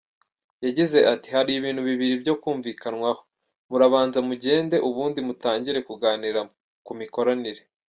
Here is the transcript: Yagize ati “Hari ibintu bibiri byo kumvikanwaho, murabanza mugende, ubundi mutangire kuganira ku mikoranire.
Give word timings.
Yagize 0.65 0.99
ati 1.13 1.27
“Hari 1.35 1.51
ibintu 1.59 1.81
bibiri 1.89 2.15
byo 2.23 2.33
kumvikanwaho, 2.41 3.21
murabanza 3.69 4.19
mugende, 4.27 4.75
ubundi 4.89 5.19
mutangire 5.27 5.79
kuganira 5.87 6.41
ku 6.85 6.91
mikoranire. 6.99 7.61